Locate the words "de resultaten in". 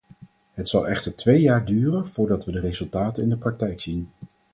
2.51-3.29